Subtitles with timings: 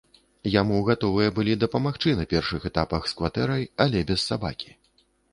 [0.51, 4.73] Яму гатовыя былі дапамагчы на першых этапах з кватэрай, але без сабакі.